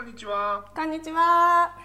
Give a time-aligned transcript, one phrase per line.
[0.00, 0.64] こんにちは。
[0.74, 1.76] こんにちは。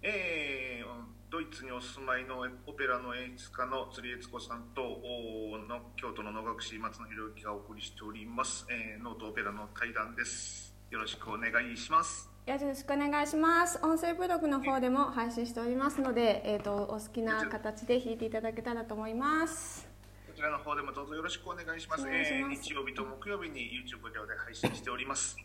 [0.00, 0.86] えー、
[1.28, 10.72] ドイツにお住まいのオペラの演出家の釣り悦子さんとおの京都の能楽師松野博之がお送りしております、えー、ノートオペラの対談です。
[10.92, 12.30] よろしくお願いします。
[12.46, 13.80] よろしくお願いします。
[13.82, 19.88] 音声ブログの方でも配信しておりますので、えっ、とお好きな形で弾いていただけたらと思います。
[20.28, 22.04] こちらの方でもどうぞよろしくお願いします。
[22.04, 25.36] ますえー日曜日と木曜日に YouTube 上で配信しております。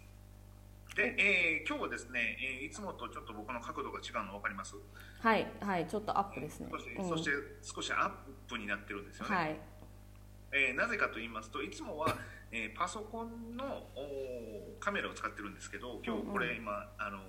[0.96, 4.76] で、えー今日はですね、えーいつもとちょっと僕の角度が違うの分かります、
[5.20, 6.68] はいはい、ちょっとアップですね。
[6.72, 8.12] そしてうんそして少しアッ
[8.48, 9.36] プになってるんですよね。
[9.36, 9.60] はい。
[10.54, 12.16] えーなぜかと言いますといつもは、
[12.52, 13.84] えーパソコンの
[14.80, 17.20] カメラを使ってるんですけど今日これ今、あの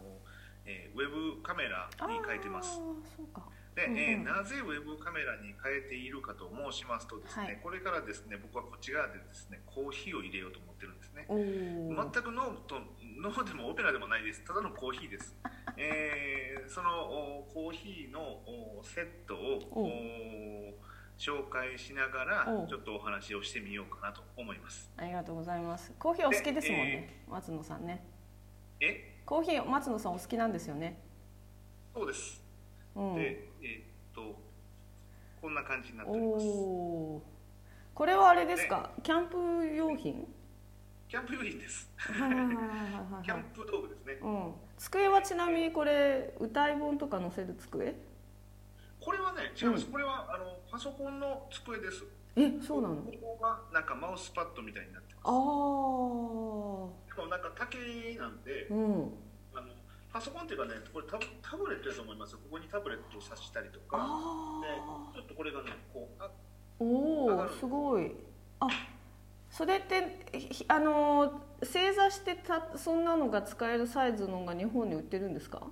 [0.65, 3.43] えーウェブカメラに変えてますあーそうか。
[3.75, 11.27] で、うんうんえーなぜウェブカメラに変えているかと申しますとですね、はいこれからですね僕はこっち側でですねコーヒーを入れようと思ってるんですね。
[11.27, 12.79] 全くノーと
[13.17, 15.35] ノーでもオペラでもないですただのコーヒーです、
[15.77, 17.05] えーその
[17.39, 20.75] おコーヒーのおセットを
[21.17, 25.93] 紹介しながらおちょっとお話をしてみようかなと思いますありがとうございます。
[25.99, 28.05] コーヒーお好きですもんね、松野さんね。
[28.81, 29.23] え？
[29.25, 31.03] コーヒー松野さんお好きなんですよね。
[31.95, 32.43] そうです、
[32.95, 33.15] うん。
[33.15, 34.39] でえーっと
[35.41, 37.23] こんな感じになっておおりますお。
[37.95, 40.27] これはあれですか、キャンプ用品？
[41.09, 41.89] キャンプ用品です。
[43.23, 44.53] キャンプ道具ですねうん。
[44.77, 47.95] 机はちなみにこれ歌い本とか載せる机？
[49.01, 52.05] これはね違います、うんこれはあのパソコンの机です
[52.35, 52.97] え、そうなの？
[52.97, 55.33] ここがなんかマウスパッドみたいになってますああ。
[55.33, 55.39] で
[57.23, 57.79] もなんか竹
[58.19, 59.15] なんでうん。
[59.55, 59.69] あの
[60.13, 64.61] パソコンっていうかねこれタブタブレットだと思いますここにタブレットを挿したりとかあ
[65.15, 66.31] でちょっとこれがねこうああ。
[66.79, 68.13] おお、すごい。
[68.61, 68.67] あ、
[69.57, 75.67] それってひあの正座してたそんなのが使えるサイズのが日本に売ってるんですか？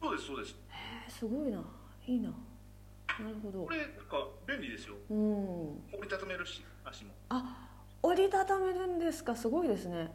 [0.00, 1.62] そうですそうですえー、すごいな。
[2.06, 2.30] いいな。
[2.30, 3.70] なるほどこ。
[3.70, 5.68] れなんか便利ですようん。
[5.92, 7.68] 折りたためるし足もあ、
[8.02, 9.36] 折りたためるんですか？
[9.36, 10.10] すごいですね。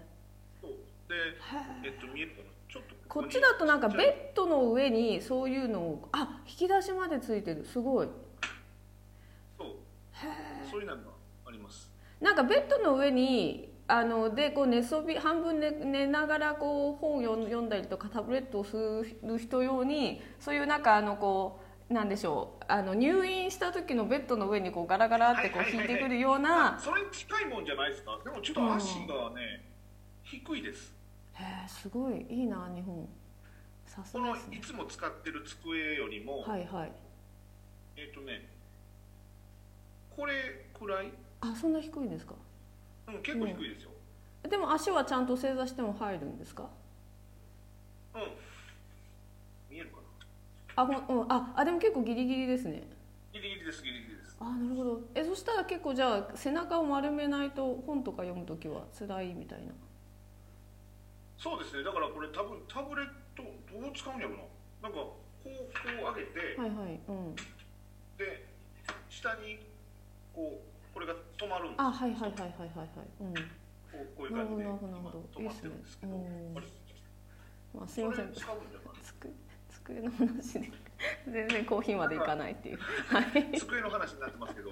[0.59, 0.71] そう
[1.07, 1.15] で
[1.85, 2.43] えっと見えるかな？
[2.67, 8.07] ちょっとにこっちだとなんかベッドの上にそういうのをあ引き出しまでついてるすごい
[9.59, 9.67] そう
[10.71, 11.01] そういうのが
[11.45, 11.92] あります
[12.23, 18.77] なんかベッドの上にあのでこう寝そび半分寝寝ながらこう本を読んだりとかタブレットをす
[19.21, 25.89] る人用にそういうなんかあのこうなんでしょうあの入院した時のベッドの上にこうガラガラってこうはいはいはいはい。
[25.89, 28.17] 引いてくるようなそれに近いもんじゃないですか？
[28.23, 29.65] でもちょっと足がね、
[30.23, 30.95] 低いです。
[31.33, 32.25] へえすごい。
[32.29, 33.07] いいな日本。
[33.85, 34.57] さすこのがですね。
[34.57, 36.91] いつも使ってる机よりも、はいはい。
[37.97, 38.47] えっ、とね
[40.15, 40.33] これ
[40.73, 41.11] くらい、
[41.45, 42.35] あそんな低いんですか？
[43.07, 43.91] うん、結構低いですよ、
[44.49, 46.69] でも足はちゃんと正座しても入るんですか？
[48.15, 48.21] うん。
[49.69, 49.97] 見えるか
[50.75, 52.83] あほん、うん、ああでも結構ギリギリですね。
[53.33, 54.37] なギリギリですギリギリです。
[54.39, 55.01] あなるほど。
[55.15, 59.73] えそしたら結構じゃあ背中を丸めないと本とか読む時は辛いみたいな？
[61.37, 61.83] そうですね。
[61.83, 64.37] だからこれ多分タブレットどう使うんやろな。
[64.83, 66.99] なんかこうこう上げて、はいはい。
[67.07, 67.35] うん。
[68.17, 68.47] で
[69.09, 69.59] 下に
[70.33, 71.81] こうこれが止まるんです。
[71.81, 72.89] あはいはいはいはいはいはい。
[73.21, 73.33] うん。
[73.33, 73.41] こ
[73.93, 75.25] うこういう感じでなるほどなるほど。
[75.37, 76.17] 今止まってるんですけど。
[76.17, 76.53] ね。
[77.73, 78.33] まあすいません。
[78.33, 80.71] 机の話で
[81.27, 82.77] 全然コーヒーまでいかないっていう。
[82.77, 83.57] はい。
[83.59, 84.69] 机の話になってますけど、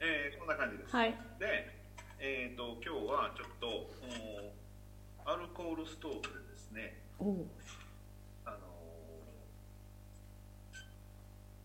[0.00, 1.10] えーこんな感じです、はい。
[1.38, 1.68] で、
[2.20, 4.06] えー、と今日はちょっとう
[5.28, 7.44] んアルコールストーブでですね、おう
[8.46, 8.60] あのー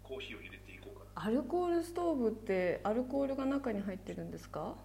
[0.03, 4.75] コーヒーを入れていこうかなアルコールストーブってアルコールが中に入ってるんですか？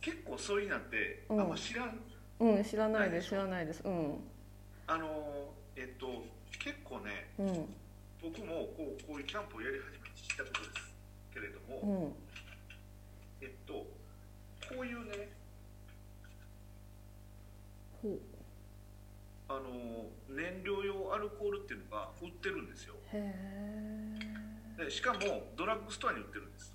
[0.00, 1.46] 結構そういうなんてあうん。
[1.46, 2.00] んま知らん、
[2.40, 3.82] うん知らないです知らないです。
[3.84, 4.18] うん。
[4.86, 6.24] あのーえっ、と
[6.58, 7.46] 結構ねうん。
[8.22, 10.94] 僕もこうこういうキャンプをやり始めて知ったことです
[11.32, 12.12] けれども、
[13.40, 13.46] うん。
[13.46, 13.86] えっとこ
[14.80, 15.28] ういうね
[18.02, 18.18] ほう。
[19.48, 22.94] あの燃料用アルコールっていうのが売ってるんですよ。
[23.12, 23.34] へ
[24.22, 24.29] え
[24.80, 25.18] でしかも
[25.56, 26.72] ドラッグストアに売ってるんです。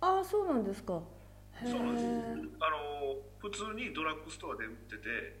[0.00, 1.00] ああそうなんですか。
[1.64, 2.04] そうなんです。
[2.60, 5.40] あの普通にドラッグストアで売ってて。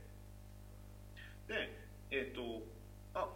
[1.48, 2.62] でえっ、と
[3.14, 3.28] あ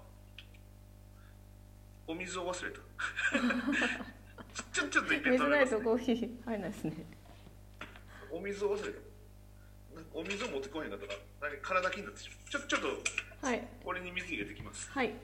[2.07, 2.81] お水を忘れた。
[4.73, 6.93] ちょちょっと一遍水ない止めます、ね、とコーヒー入らないですね。
[8.31, 8.99] お水を忘れた。
[10.15, 11.13] お水を持ってこへんかったら
[11.51, 12.81] 何体気になってしまうちょちょっ
[13.41, 13.69] とはい。
[13.85, 14.91] これに水入れてきます。
[14.91, 15.09] はい。
[15.09, 15.15] わ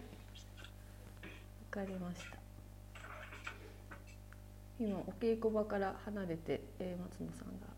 [1.70, 2.41] かりました
[4.82, 7.68] 今お稽古場から離れて、えー松野さんが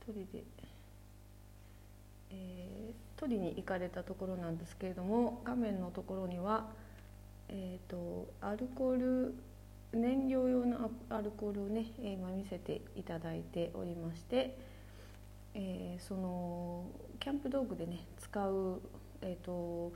[0.00, 0.44] 一人で
[2.30, 6.66] えー取りに行かれたところなんですけれども画面のところには、
[7.48, 9.34] えー、とアルコール
[9.92, 14.56] 燃料用のアルコールをね、えー今見せていただいておりまして、
[15.54, 16.86] えーその
[17.20, 18.80] キャンプ道具でね使う、
[19.20, 19.92] えー、と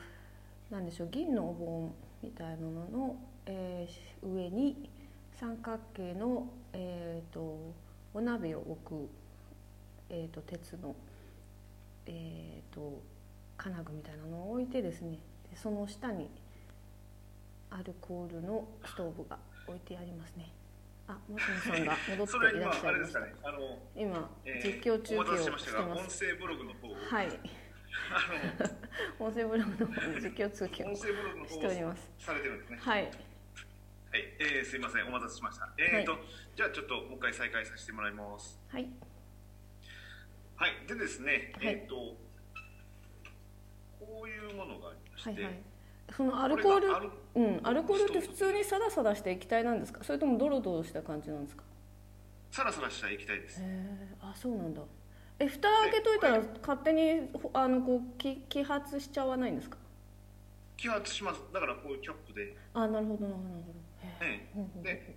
[0.71, 3.17] なんでしょう銀のお盆みたいなのの、
[3.47, 4.91] えー上に
[5.39, 7.75] 三角形の、えー、と
[8.15, 9.09] お鍋を置く、
[10.09, 10.97] えー、と鉄の、
[12.07, 13.03] えー、と
[13.59, 15.19] 金具みたいなのを置いてですね
[15.51, 16.31] でその下に
[17.71, 20.53] アルコールのストーブが置いてありますね。
[21.09, 23.21] あもしもさんが戻っていら今っしゃいました。
[23.21, 23.35] ね。
[23.95, 26.19] 今えー実況中継をしてます。
[26.19, 27.29] 声ブログの方を、はい。
[29.19, 32.11] 音声ブログの方の実況通あの継をしております。
[32.19, 32.79] されてるんですね。
[32.81, 33.13] はいはい、
[34.39, 35.07] えー、すいません。
[35.07, 35.69] お待たせしました。
[35.79, 36.19] えーと、
[36.57, 38.59] じゃあちょっともう一回再開させてもらいます。
[38.69, 38.89] はい。
[40.57, 40.71] はい。
[40.89, 41.67] でですね、はい。
[41.69, 41.95] えっ、と
[43.99, 45.63] こういうものがありまして、はいはい。
[46.17, 46.89] そのアルコール
[47.35, 50.05] うんアルコールって普通にサラサラした液体なんですか？
[50.05, 51.65] それともドロドロした感じなんですか？
[52.53, 53.61] サラサラした液体です。
[53.61, 54.83] へえあそうなんだ。
[55.39, 59.77] え蓋開けといたら勝手にほあのこうき揮発しちゃわないんですか？
[60.79, 61.41] 揮発します。
[61.53, 63.86] だからこういうキャップで、あなるほどなるほど
[64.83, 65.17] で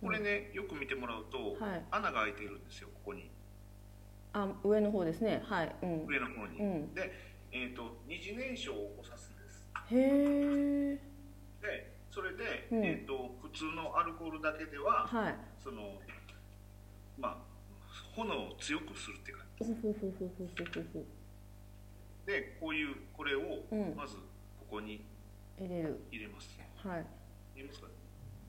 [0.00, 3.30] これねよく見てもらうと、はい、穴が開いているんですよここに。
[4.32, 5.42] あ上の方ですね。
[5.44, 7.12] はい、うん、上の方に、うん、で、
[7.52, 9.66] えーと、二次燃焼を起こすんです。
[9.90, 10.98] へえ
[11.60, 15.98] でそれで、うん、えーと、普通のアルコールだけでは、はい、その
[17.18, 17.36] まあ
[18.16, 19.66] 炎を強くするって感じ
[22.26, 23.40] でこういうこれを
[23.96, 24.22] まずこ
[24.70, 25.04] こに
[25.58, 27.06] 入れます、うん、はい。
[27.54, 27.89] 入れますか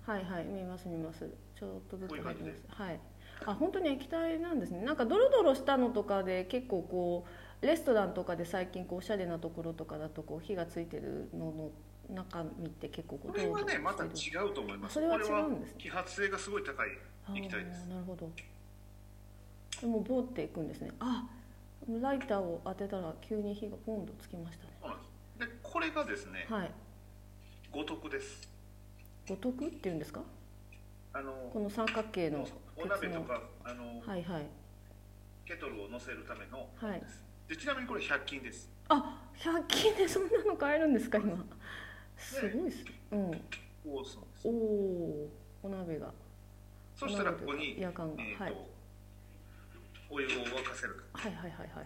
[0.06, 1.30] はいはい見ます見ます。
[1.56, 2.63] ちょっとずつ入ります。
[2.69, 3.00] はい。
[3.45, 4.81] あ本当に液体なんですね。
[4.81, 7.25] なんかドロドロしたのとかで結構こ
[7.62, 11.71] うレストランとかで最近こうおしゃれなところとかだとこう火がついてるのの
[12.09, 14.07] 中身って結構こうこれはねまた違
[14.50, 14.95] うと思います。
[14.95, 15.77] それはこ違うんですね。
[15.80, 17.00] 揮発性がすごい高いる
[17.36, 17.88] 液体です。
[17.88, 18.30] なるほど。
[19.80, 20.92] でもボーっていくんですね。
[21.00, 21.27] あ
[22.01, 24.95] ライターを当てたら急に火がポンとつきましたね。
[25.39, 26.71] でこれがですねはい。
[27.71, 28.48] 五徳です
[29.31, 30.22] 五徳っていうんですか？
[31.13, 32.45] あのこの三角形の
[32.75, 34.45] お鍋とかあのはいはい。
[35.45, 36.68] ケトルを乗せるための。
[36.75, 37.04] はい。
[37.48, 38.69] でちなみにこれ100均です。
[38.89, 41.45] あ100均で そんなの買えるんですか今？
[42.18, 42.86] すごいっす。
[43.12, 43.42] うん。
[43.86, 45.30] おお
[45.63, 46.12] お鍋が。
[46.94, 48.22] そしたらここに、夜間が。
[48.22, 48.56] えーとはい。
[50.10, 51.01] お湯を沸かせる。
[51.13, 51.86] はいはいはいはいはい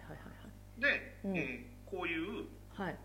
[0.78, 0.80] い。
[0.80, 1.36] で、うん。
[1.36, 2.86] えーこういうはい。
[2.86, 2.96] はい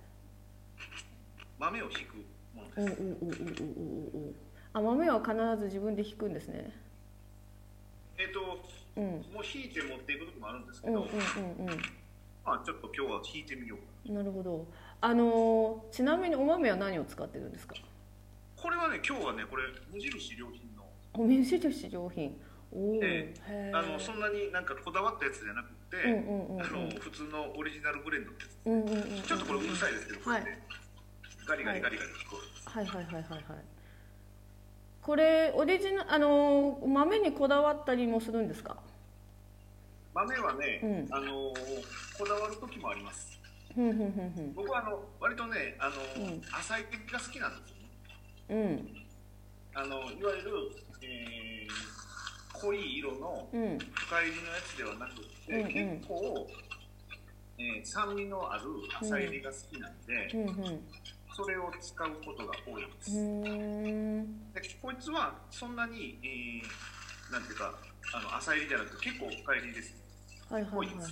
[1.59, 2.15] 豆を引く
[2.55, 3.71] ものおおおです、おおお
[4.13, 4.33] おお
[4.73, 6.71] あ豆は必ず自分で引くんですね。
[8.17, 8.39] えっ、と
[8.95, 9.03] うん。
[9.33, 11.77] もう引いて持っていく時もあるんですけど、うんうんうんうん。
[12.45, 14.23] まあちょっと今日は引いてみようかな。
[14.23, 14.65] るほど。
[15.01, 17.75] あのーちなみにお豆は何を使ってるんですか？
[18.55, 20.85] これはね今日はねこれ無印良品の。
[21.13, 22.39] お水印良品。
[22.71, 23.77] おお、えへー。
[23.77, 26.61] あのそんなになんかこだわったやつじゃなくて、うんうんうんうん。
[26.61, 28.57] あの普通のオリジナルブレンドってやつ。
[28.65, 30.61] うんうんうんうんちょっとこれうるさいですけど、はいこれね
[31.47, 33.41] ガリガリガリガリ聞こはいはいはいはいはい。
[35.01, 38.77] これオリジナあのー豆にこだわったりもするんですか？
[40.13, 41.15] 豆はね、うん。
[41.15, 41.53] あの
[42.17, 43.39] こだわる時もあります。
[43.73, 44.53] ふんふんふんふん。
[44.53, 46.41] 僕はあの割とねあの、うん。
[46.59, 48.83] 浅いが好きなんですよね。
[49.73, 49.81] うん。
[49.81, 50.51] あのいわゆる、
[51.01, 51.71] えー
[52.61, 53.77] 濃い色のうん。
[53.79, 55.97] 深入りのやつではなくて、うんうん。
[55.97, 56.47] 結構、
[57.57, 58.63] えー酸味のある
[59.01, 60.79] 浅入りが好きなんで、うんうん
[61.33, 63.11] それを使うことが多いです、
[64.53, 66.69] でこいつはそんなに、えー
[67.31, 67.73] なんていうか
[68.13, 69.95] あの浅入りじゃなくて結構深入りです。
[70.49, 70.97] はいはいはいはい。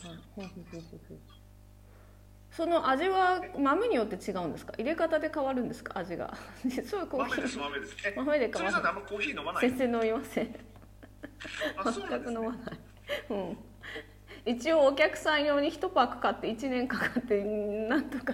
[2.52, 4.74] その味は豆によって違うんですか？
[4.78, 5.98] 入れ方で変わるんですか？
[6.00, 6.36] 味が。
[6.86, 7.96] そういうコー豆ですヒー豆です。
[8.06, 8.78] え豆で変わる。
[8.78, 10.56] んコーヒー飲まない全然飲みません。
[11.78, 12.34] あそうなんですね。
[12.34, 12.80] 全く飲まない、
[13.30, 13.58] うん、
[14.50, 18.34] 一応お客さん用に1パック買って1年かかってなんとか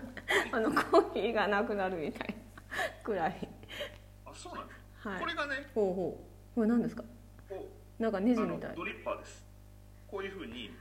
[0.53, 2.35] あのコーヒーがなくなるみたいな
[3.03, 3.49] くらい。
[4.25, 5.19] あそうなんです、はい。
[5.19, 6.55] これがねほうほう。
[6.55, 7.03] これ何ですか？
[7.49, 7.67] こ
[7.99, 8.69] なんかネジみたい。
[8.69, 9.43] のドリッパーです。
[10.07, 10.71] こういうふうに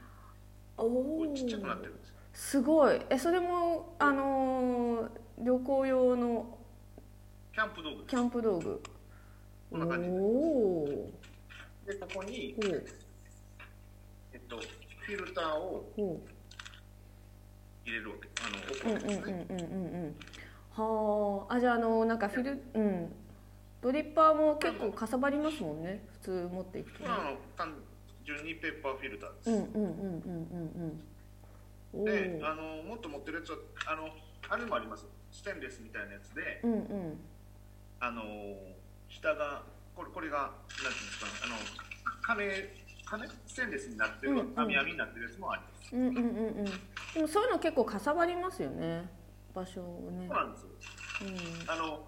[0.77, 2.09] おちっちゃくなってるんです。
[2.09, 3.01] よすごい。
[3.09, 6.57] えそれもあのー旅行用の
[7.53, 8.81] キャンプ道具キャンプ道具。
[9.69, 11.11] こんな感じおお
[11.85, 12.55] でここに、
[14.31, 14.57] えっと、
[15.05, 16.19] フィルターをほ
[17.85, 18.27] 入れるわけ。
[18.41, 20.13] あのううんうんですね、
[20.71, 21.53] はあ。
[21.53, 23.13] あじゃああのなんかフィルうん。
[23.83, 26.03] ドリッパーも結構かさばりますもんね。
[26.13, 27.05] 普通持っていくとね。
[27.07, 27.75] あの単
[28.25, 29.91] 純にペッパーフィルターです、うんうんうんうん
[31.93, 32.01] うんうん。
[32.01, 32.43] おでー。
[32.43, 34.09] あのもっと持ってるやつはあの
[34.49, 35.05] あれもあります。
[35.31, 36.61] ステンレスみたいなやつで。
[36.63, 37.19] うんうん。
[37.99, 38.23] あの
[39.07, 39.61] 下が
[39.95, 41.31] これこれがなんていうんですかね。
[41.45, 41.55] あの
[42.23, 44.53] 金金ステンレスになってる、うんうん。
[44.59, 45.95] 網網になってるやつもあります。
[45.95, 46.23] うんうんうんう
[46.61, 46.65] ん。
[46.65, 46.71] で
[47.21, 49.09] もそういうの結構かさばりますよね。
[49.53, 50.27] 場所をね。
[50.27, 50.69] そうなんですよ。
[51.21, 51.71] うん。
[51.71, 52.07] あの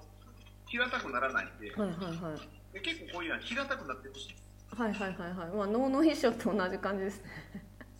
[0.66, 1.72] 平たくならないんで。
[1.72, 2.74] はいはいはい。
[2.74, 4.36] で結構こういうのは平たくなってほしい
[4.75, 5.50] はいはいはいはい。
[5.50, 7.30] まあ脳の秘書と同じ感じですね。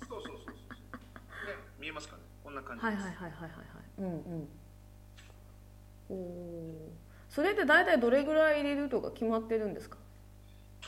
[0.08, 0.46] そうそうそうそう。
[0.46, 2.24] そうで見えますかね？
[2.44, 3.52] こんな感じです、はいはいはいはいはいはい。
[4.00, 4.10] うんう
[4.44, 4.48] ん。
[6.10, 6.92] おお
[7.30, 9.98] それって大体どれぐらい入れるとか決まってるんですか？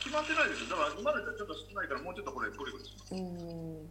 [0.00, 0.70] 決まってないですよ。
[0.70, 3.14] だから今までとちょっと少ないからもうちょっとこれゴリゴリします。
[3.14, 3.88] うん。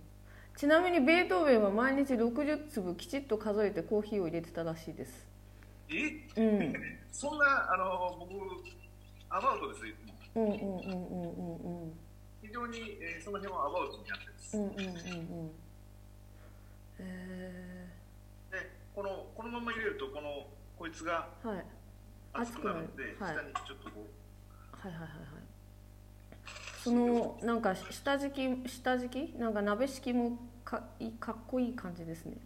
[0.58, 5.28] ちなみにベートーベンは毎日60粒きちっと数えてコーヒーを入れてたらしいです。
[5.90, 6.28] え？
[6.36, 6.74] うん。
[7.14, 8.34] そんなあの僕
[9.30, 9.96] アバウトですよ
[10.36, 12.00] うんうんうんうんうんうん。
[12.42, 15.52] 非常に、えーその辺はアバウトにやってるんです、うんうんうんうん。
[17.00, 17.88] え
[18.52, 18.58] で
[18.96, 20.48] このこのまま入れるとこの
[20.78, 21.30] こいつが
[22.34, 24.08] 熱くなるんで、はい下にちょっとこ
[24.72, 24.92] はい。
[24.92, 25.02] はい。
[25.02, 25.10] はい。
[25.12, 25.49] はい
[26.84, 29.38] そのなんか下敷き下敷き？
[29.38, 32.38] なんか鍋敷きもかいかっこいい感じですね。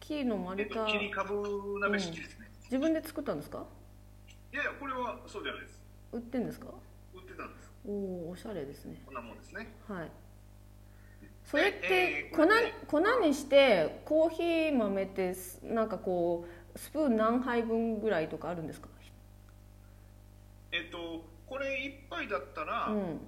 [0.00, 3.64] 木のう、え丸太鍋式ですね、自分で作ったんですか？
[4.52, 5.80] いやいやこれはそうじゃないです。
[6.12, 6.66] 売ってんですか？
[7.14, 7.72] 売ってたんです。
[7.86, 9.00] おおおしゃれですね。
[9.06, 9.72] こんなもんですね。
[9.88, 10.10] はい。
[11.44, 12.46] それって粉,、
[12.86, 18.88] 粉にしてコーヒー豆ってすなんかこうスプーン何杯分ぐらいとかあるんですか？
[20.70, 23.20] えっとこれ一杯だったら、うん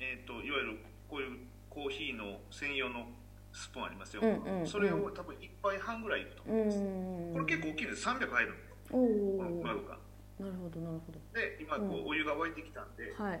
[0.00, 0.78] えっといわゆる
[1.08, 1.38] こういう
[1.70, 3.06] コーヒーの専用の
[3.52, 4.66] スプーンありますよ、うんうんうん。
[4.66, 8.08] それを多分一杯半ぐらいいくとう思います、んこれ結構大きいんです。
[8.08, 9.98] 300入るんでおこのお丸が。
[10.38, 11.18] なるほどなるほど。
[11.34, 13.40] で今こうお湯が沸いてきたんで,、はい。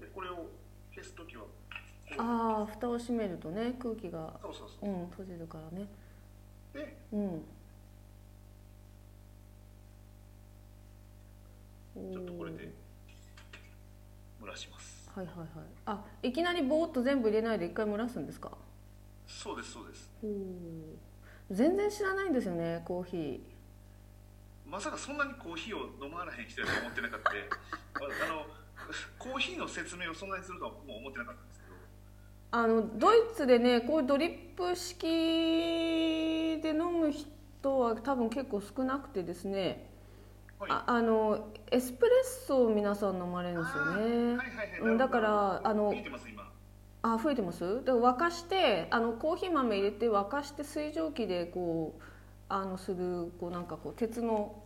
[0.00, 0.46] でこれを
[0.94, 1.44] 消す時は
[2.18, 4.38] ああ蓋を閉めるとね空気が。
[4.42, 4.90] そうそうそう。
[4.90, 5.86] うん閉じるからね。
[6.74, 7.42] でうん
[14.58, 15.10] します。
[15.14, 15.48] はいはいはい。
[15.86, 18.50] あいきなりボーっと全部入れないで一回蒸らすんですか？
[19.26, 20.10] そうですそうです。
[21.50, 23.40] 全然知らないんですよねコーヒー。
[24.70, 27.34] まさかそんなにコーヒーを飲まらへん人やと思ってなかった あ
[28.26, 28.46] あの
[29.18, 31.74] コーヒーの説明をそんなにするとはもう思ってなかったんですけど。
[32.50, 35.06] あのドイツでねこういうドリップ式
[36.62, 39.87] で飲む人は多分結構少なくてですね、はい
[40.68, 44.36] ああのエスプレッソを皆さん飲まれるんですよね。
[44.36, 46.50] はいはいだからあの見えてます今。
[47.02, 47.84] あ増えてます？
[47.84, 52.02] で沸かしてあのコーヒー豆入れて沸かして水蒸気でこう
[52.48, 54.62] あのするこうなんかこう鉄の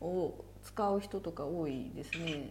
[0.00, 2.50] を使う人とか多いですね。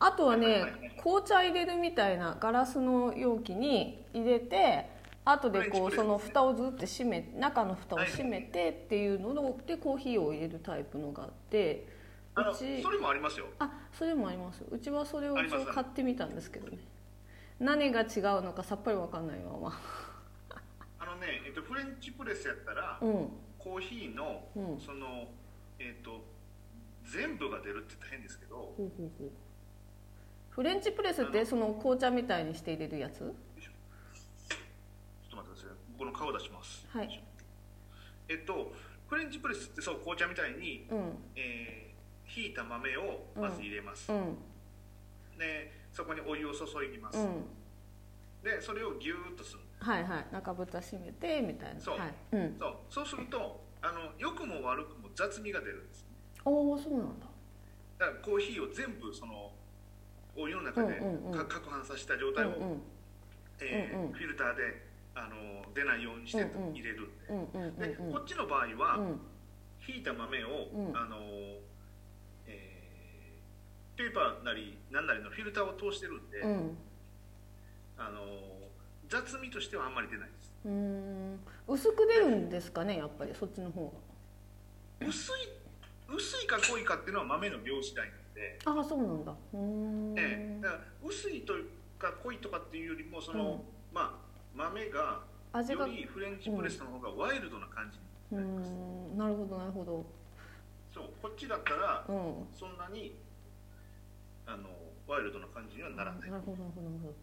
[0.00, 0.64] あとはね
[1.02, 4.90] 紅茶入れるみたいなガラスの容器に入れて
[5.24, 11.86] 後でこうその蓋をずっと閉め中の蓋を閉めてっていうのでコーヒーを入れるタイプのがあって
[12.36, 13.46] うちそれもありますよ。
[13.58, 16.78] あそれもありますうちはそれを一応買ってみたんですけどね。
[17.58, 18.08] 何が違う
[18.42, 19.80] のかさっぱりわかんないまま。
[20.98, 23.28] あのね、えっと、フレンチプレスやったら、うん。
[23.58, 24.80] コーヒーの、うん。
[24.80, 25.28] その
[25.78, 26.24] えっと
[27.04, 29.30] 全部が出るって言ったら変ですけどほうほうほう。
[30.50, 33.32] フレンチプレスってその紅茶みたいにして入れるやつ？
[35.98, 36.86] この顔出します。
[36.90, 37.22] はい。
[38.28, 38.72] えっと
[39.08, 40.98] フレンチプレスってそう紅茶みたいに、うん。
[41.36, 41.84] えー
[42.26, 44.34] ひいた豆をまず入れます、うん。
[45.38, 47.44] でそこにお湯を注ぎます、うん。
[48.42, 49.60] でそれをギューッとする。
[49.78, 50.26] はいはい。
[50.32, 51.80] 中蓋閉めてみたいな。
[51.80, 51.98] そう。
[51.98, 52.14] はい。
[52.32, 52.56] うん。
[52.58, 52.76] そう。
[52.88, 56.06] そうするとあの良くも悪くも雑味が出るんです
[56.46, 57.26] おおそうなんだ。
[57.98, 59.52] だからコーヒーを全部その
[60.34, 62.82] お湯の中で攪拌させた状うん態を、うん。
[63.60, 64.12] えーうんうん。
[64.12, 64.62] フィルターで
[65.14, 67.08] あの出ないようにして入れる。
[67.30, 69.20] んで,、こっちの場合は、うん。
[69.78, 70.96] ひいた豆を、うん。
[70.96, 71.18] あの
[72.46, 72.84] えー
[73.96, 76.76] ペーパーなり何なりのフィルターを通してるんで、うん。
[77.96, 78.20] あの
[79.08, 80.52] 雑味としてはあんまり出ないです。
[80.64, 81.38] うーん。
[81.68, 83.92] 薄く出るんですかねやっぱりそっちの方
[85.00, 85.10] 薄い
[86.08, 89.32] 薄いか濃いかっていうのは豆の量次第なので、がああそうなんだ。
[89.52, 90.14] うーん。
[90.18, 90.60] ええ。
[90.60, 91.54] だから薄いと
[91.98, 93.60] か濃いとかっていうよりもその、うん。
[93.92, 94.23] まあ
[94.54, 95.20] 豆が
[95.52, 97.98] 味がよりフレンチプレスの方がワイルドな感じ
[98.34, 99.18] になります、ん。
[99.18, 100.04] なるほどなるほど。
[100.92, 102.46] そうこっちだったらうん。
[102.56, 103.14] そんなに
[104.46, 104.68] あの
[105.06, 107.14] ワイルドな感じにはならない、なるほどなるほどなるほど。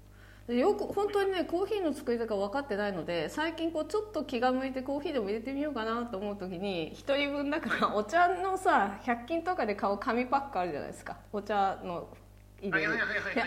[0.48, 11.18] でよく本当にねコーヒーの作り方分かってないので最近こうちょっと気が向いてコーヒーでも入れてみようかなと思う時に1人分だからお茶のさ100均とかで買う紙パックあるじゃないですか。
[11.32, 12.10] お茶の
[12.62, 12.98] 入れる。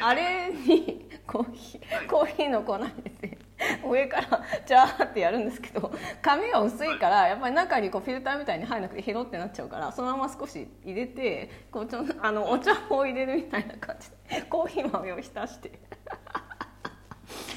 [0.00, 2.06] あれにコーヒー、はい。
[2.06, 3.33] コーヒーの粉入れて
[3.84, 5.92] 上からジャーってやるんですけど
[6.22, 15.72] 紙が薄いからやっぱり中にこうフィルターみたいに入らなくてヘロってなっちゃうからそのまま少し入れてこうちょあのお茶を入れるみたいな感じで コーヒー豆を浸して。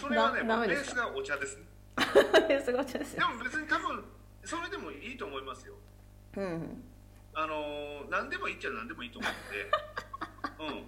[0.01, 1.63] それはねダメですベースがお茶ですね。
[2.63, 4.05] すごいお茶ですよ、でも別に多分
[4.43, 5.73] それでもいいと思いますよ。
[6.37, 6.83] うん、
[7.33, 10.75] あのー何でもいいっちゃ何でもいいと思うんで、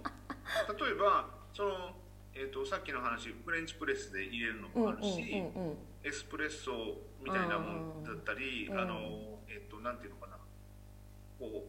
[0.72, 1.96] うん、例えばその、
[2.34, 5.08] えー、とさっきの話フレンチプレスで入れるのうんうんもあるし、
[5.54, 6.72] うんうんエスプレッソ
[7.22, 8.94] みたいなもんだったり、うんあの
[9.48, 10.38] えっ、となんていうのかな。
[11.38, 11.66] こ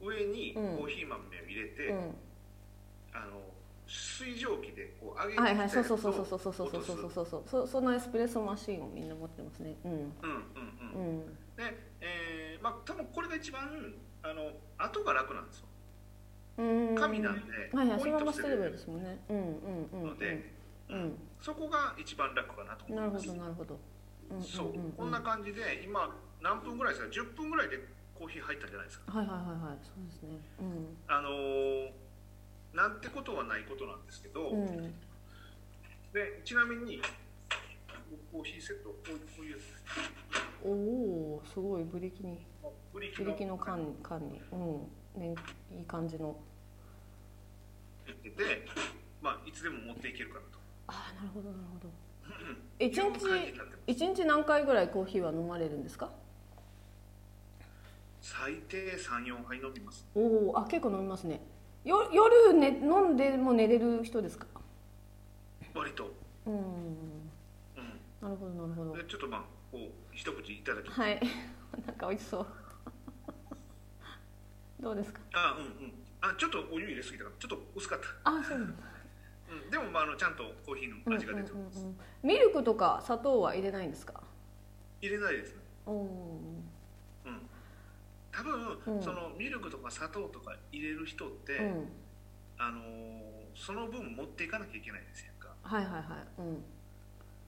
[0.00, 0.76] う上にうん。
[0.78, 2.14] コーヒー豆を入れて、うん。
[3.12, 3.42] あの
[3.88, 7.26] 水蒸気でこう上げてはいはいそうそうそうそうそうそうそうそうそうそう。
[7.26, 9.74] そうそそのエスプレッソマシンをみんな持ってますね。
[9.84, 9.92] うん。
[9.92, 10.12] うんうんう
[10.94, 11.18] うん。
[11.22, 13.62] んで、えーまあ多分これが一番
[14.22, 15.64] あの後が楽なんですよ。
[15.64, 15.69] うん
[16.96, 19.20] 紙なんではいはいそのまポイントしてま捨てればいいるですもんね。
[19.28, 19.44] うんうん
[19.92, 20.52] うんので、
[20.90, 21.18] うん。
[21.40, 23.80] そこが一番楽かなと思ないるほますどなるほど。
[24.30, 24.92] うんうんそう、んん。
[24.92, 27.78] こんな感じで今何分ぐらいですか？10分ぐらいで
[28.14, 29.12] コーヒー入ったんじゃないですか？
[29.12, 30.38] はいはいはいはいそうですね。
[31.08, 31.90] あのー
[32.72, 34.62] なんてことはないことなんですけど、うん。
[34.66, 34.94] うん
[36.12, 37.00] でちなみに
[38.32, 38.94] コーヒーセットこ
[39.40, 40.70] ういうやつお
[41.38, 42.44] おすごいブリキに。
[42.62, 42.68] ブ
[42.98, 44.56] リキブリキの缶缶缶にう
[45.18, 45.20] ん。
[45.20, 45.34] ね
[45.76, 46.36] いい感じの。
[48.06, 48.66] 入ってて、
[49.22, 50.58] まあ、いつでも持っていけるかなと。
[50.88, 51.90] ああなるほどなるほど。
[52.78, 53.54] 一日
[53.86, 56.10] 一日何回ぐらいコーヒーは飲まれるんですか？
[58.20, 60.06] 最低34杯飲みます。
[60.14, 61.40] おおあ結構飲みますね。
[61.84, 64.46] よ夜、ね、飲んでも寝れる人ですか？
[65.74, 66.12] 割と、
[66.46, 66.54] うん。
[66.54, 66.62] うん、
[68.20, 68.96] なるほどなるほど。
[68.96, 69.40] でちょっとまあ
[69.72, 71.20] こう一口いただきはい。
[71.86, 72.46] なんか美味しそう
[74.80, 75.20] どうですか？
[75.34, 75.92] あうんうん。
[76.20, 78.82] あちょっとお湯入れすぎたからちょっと薄かった、あそうなんだ
[79.50, 81.82] うん、でもまああのちゃんとコーヒーの味が出てます、うん。
[81.82, 84.22] うんうんミルクとか砂糖は入れないんですか？
[85.00, 85.62] 入れないですね。
[85.86, 86.40] おお
[87.24, 87.48] うん。
[88.30, 89.02] 多分、うん。
[89.02, 91.88] そのミルクとか砂糖とか入れる人って、ーうん。
[92.58, 95.48] あのーその分持っていかなきゃいけないんですやんか。
[95.62, 96.02] はいはいはい。
[96.38, 96.62] うん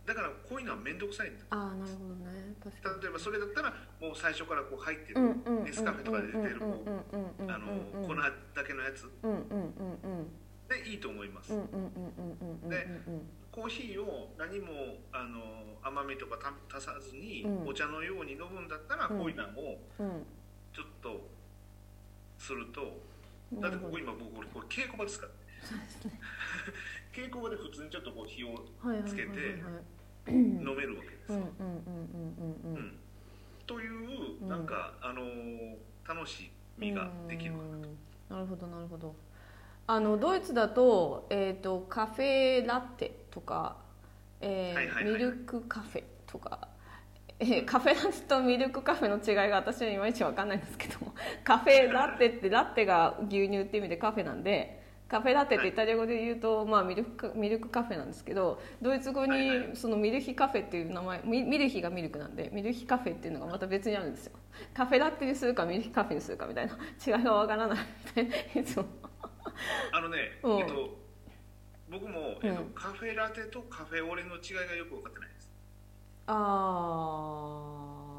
[0.05, 1.45] だからこういうのは面倒くさいんだ。
[1.51, 2.55] ああなるほどね。
[3.03, 5.21] 例えばそれだったらもう最初からこう入ってる、
[5.63, 8.33] ネスカフェとかで出てるこうあのうん粉だ
[8.67, 9.09] けのやつ
[10.69, 11.53] でいいと思います、
[12.69, 12.89] で
[13.53, 20.27] コーヒーを何もあの甘みとかた足さずに、うんお茶のように飲むんだったら、うんこういうのをうん
[20.73, 21.29] ちょっと
[22.39, 23.01] すると
[23.53, 25.33] うんだってここ今僕これ稽古場ですから
[25.71, 26.21] ね
[27.13, 28.55] 稽古場で普通にちょっとこう火を
[29.07, 29.33] つけては
[30.29, 32.99] い飲めるわけですよ、うんうんうんうんうんうん。
[33.67, 34.67] といううんなん。
[34.67, 35.75] か、あのー
[36.09, 37.83] 楽しみができるかなうん。
[38.29, 39.15] なるほどなるほど。
[39.87, 43.77] あのドイツだと,、えー、とカフェラテとか、
[44.41, 46.69] えミルクカフェとか、
[47.39, 50.99] えーカフェラテとミルクカフェの違いが私はいまいち分かんないんですけど
[51.45, 54.82] カフェラテってラテが牛乳っていう意味でカフェなんで
[55.13, 64.33] カフェラテってイタリア語で言うと、まあ、ミルクカミルクカフェなんですけどドイツ語にそのミルヒカフェっていう名前ミミルヒがミルクなんでミルヒカフェっていうのがまた別にあるんですよ。
[64.73, 67.79] カフェラテにするかミルヒカフェにするかみたいな違いがわからない
[68.17, 68.87] みたいつも。
[69.93, 70.59] あのね、うん。
[70.61, 70.99] えっと
[71.91, 72.71] 僕も、えっとうん。
[72.71, 75.51] カフェラテとカフェオレの違いがよく分かってないです。
[76.27, 76.35] あ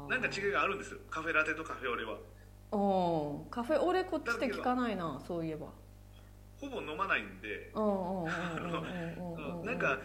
[0.06, 1.00] あなんか違いがあるんですよ。
[1.10, 2.12] カフェラテとカフェオレは。
[2.70, 3.50] うん。
[3.50, 5.66] カフェオレこっちで聞かないなそういえば
[6.68, 9.98] ほぼ飲まないんで、なんか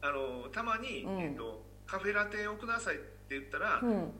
[0.00, 4.12] あのたまに、えっと、カフェラテをくださいって言ったら、うん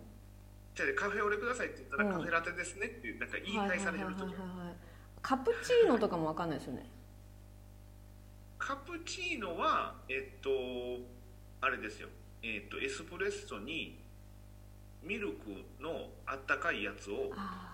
[0.75, 4.35] じゃあカフェオレくださいって言ったら、カフェラテですねってなんか言い返されてる時
[5.23, 6.91] カプチーノとかもわかんないですよね
[8.59, 10.51] カプチーノはえっと
[11.61, 12.09] あれですよ
[12.43, 14.01] えっとエスプレッソに
[15.03, 17.74] ミルクのあったかいやつをあ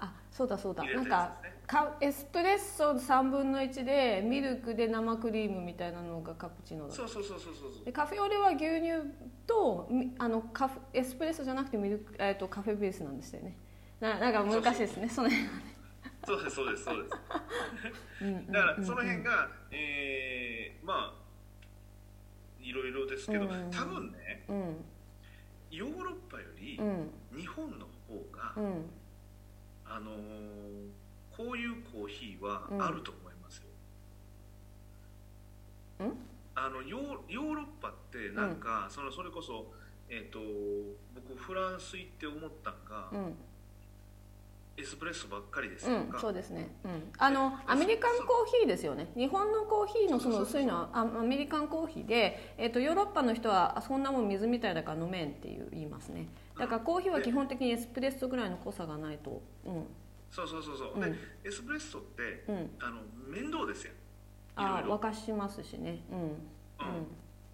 [0.00, 0.82] あそうだそうだ。
[0.82, 1.36] 入れなんか
[1.66, 7.84] かエスプレッソ3分の1でミルクで生クリームみたいなのがカプチーノだそうそうそうそうそうそう。
[7.84, 9.08] でカフェオレは牛乳
[9.46, 13.56] とみあのカフエスプレッソじゃなくてミルク、えー、とカフェベースなんですよね。
[14.00, 15.08] ななんか難しいですね。
[15.08, 15.76] その辺はね。
[16.26, 17.10] そうですそうですそうです。
[18.52, 21.20] だからその辺が、えーまあ
[22.60, 23.70] いろいろですけど、うん。
[23.70, 24.84] 多分ねうん。
[25.70, 27.10] ヨーロッパよりうん。
[27.36, 28.90] 日本の方が、うん
[29.90, 30.90] あのー
[31.36, 33.62] こういうコーヒーはあると思いますよ、
[36.00, 36.12] うん？
[36.54, 39.72] あのヨーロッパってなんか、そのそれこそ、
[40.08, 40.38] えー、と
[41.14, 43.34] 僕フランス行って思ったんが、うん。
[44.76, 49.12] エスプレッソばっかりですうんそうですね、うん、あのアメリカンコーヒーですよね。
[49.14, 56.28] 日本のコーヒーのその薄いのはあアメリカンコーヒーで、えっとヨーロッパの人はあそんなもん水みたいだから飲めんっていう言いますね
[56.60, 59.42] だからコーヒーは基本的にエスプレッソぐらいの濃さがないと。
[59.64, 59.86] うん。
[60.30, 61.00] そうそうそうそう、うん。
[61.00, 61.12] で
[61.44, 62.70] エスプレッソってうん。
[62.80, 63.94] あの面倒ですよい
[64.56, 66.04] あろいろ沸かしますしね。
[66.10, 66.28] うん。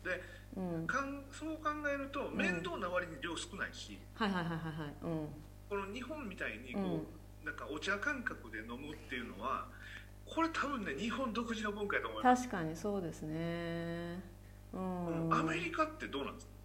[0.02, 0.20] で
[0.56, 0.74] うん。
[0.80, 0.86] うん。
[0.86, 4.94] かんそう考えると面倒な割に量少ないし、はいはいはいはいはい。
[5.02, 5.28] うん。
[5.68, 9.66] この日本みたいにこう、なんかお茶感覚で飲むっていうのは
[10.24, 14.20] これ多分ね日本独自の文化やと思います、確かにそうですね。
[14.72, 15.28] うん。
[15.32, 16.55] アメリカってどうなんですか？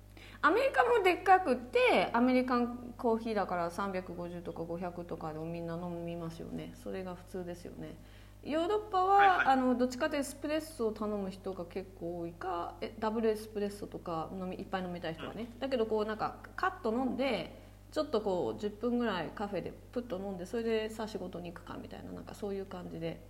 [0.44, 6.74] アメリカもでっかくてアメリカンコーヒーだから350とか500とかでもみんな飲みますよね。
[6.84, 7.96] それが普通ですよね。
[8.44, 9.46] ヨーロッパは、はいはい。
[9.48, 23.22] あのどっちかというとエスプレッソを頼む人が結構多いかえダブルエスプレッソとか飲みいっぱい飲みたい人はね、だけどこうなんかカッと飲んでちょっとこう10分ぐらいカフェでプッと飲んでそれでさあ仕事に行くかみたいななんかそういう感じで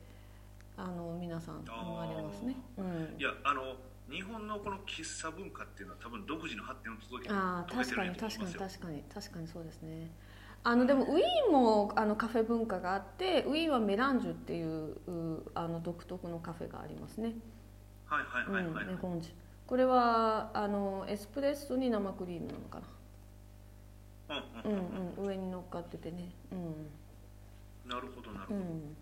[0.77, 3.15] あの皆さん飲まれますね、うん。
[3.19, 3.75] い、やあの
[4.11, 10.11] 日本のこの喫茶文化っていうのは多分独自の発展を続けてあ確かにんやと思い確かに確かに確かにそうですね。
[10.63, 17.33] あのでもウィーンもあのカフェ文化があってウィーンはメランジュっていううあの独特のカフェがありますね、
[18.05, 19.21] はいはいはいはい、うん、
[19.65, 22.81] これはあのエスプレッソに生クリームなのか
[24.29, 24.43] な。
[24.63, 24.71] うん。
[24.71, 26.29] うんうんうん上に乗っかっててね。
[26.51, 27.89] うん。
[27.89, 28.95] なるほどなるほど、うん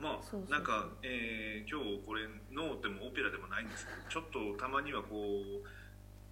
[0.00, 5.68] まあそうなんか、えー今日これノーでもオペラでもないんですけど ちょっとたまにはこう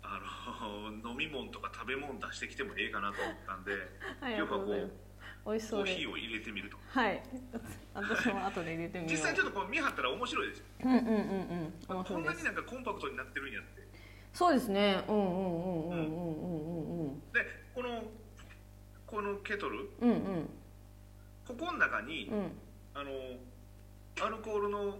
[0.02, 0.18] あ
[0.58, 3.72] の 飲み物とか食べ物出してきてもええかなと思ったんで
[4.20, 4.90] 今日はこう
[5.46, 5.90] 美味しそうで。
[5.92, 6.76] コーヒーを入れてみると。
[6.88, 7.22] はい。
[7.94, 9.10] 私も後で入れてみよう。
[9.12, 10.64] 実際ちょっとこう見張ったら面白いですよ。
[10.84, 11.96] うんうんうんうん。
[11.96, 13.82] 面こんなになんかコンパクトになってるんやって。
[14.32, 15.04] そうですね。
[15.08, 17.08] うんうんうんうんうんうんうん。
[17.08, 17.32] うん。
[17.32, 18.04] でこの
[19.06, 19.88] このケトル？
[20.00, 20.50] うんうん。
[21.46, 22.52] ここの中に、うん。
[22.94, 23.10] あの
[24.20, 24.98] アルコールの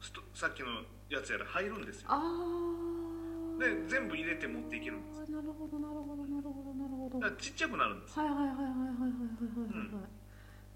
[0.00, 0.66] ストさっきの
[1.10, 2.06] やつやら入るんですよ。
[2.10, 5.30] ああで全部入れて持っていけるんです。
[5.30, 7.18] なるほどなるほどなるほどなるほど。
[7.20, 8.18] だからちっちゃくなるんです。
[8.18, 10.10] はいはいはいはいはいはいはいはいはい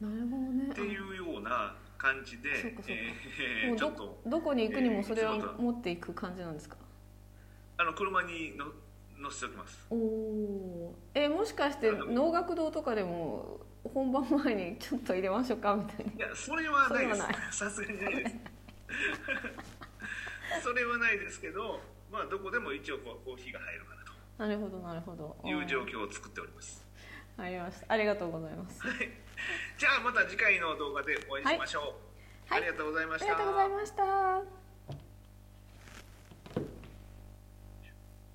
[0.01, 0.71] なるほどね。
[0.71, 3.03] っていうような感じでそうかそうか。
[3.73, 6.77] えちょっとどこに行くにもそれは持っていく感じなんですか？
[7.79, 8.67] あの車にの
[9.21, 9.87] 乗せておきます。
[9.91, 16.13] おおえもしかして能楽堂とかでも本番前にちょっと入れましょうかみたいな。
[16.13, 17.59] いやそれはないです。
[17.59, 18.17] さすがにない。
[18.17, 18.37] です
[20.63, 23.95] それはないですけどまあどこでも一応こうコーヒーが入るか
[24.39, 25.37] ななるほどなるほど。
[25.43, 26.85] という状況を作っております。
[27.37, 27.87] ありました。
[27.93, 28.81] ありがとうございます。
[29.77, 31.95] じゃあまた次回の動画でお会いしましょ
[32.51, 32.63] う、はい。
[32.63, 34.68] ありがとうございまありしたがとうございました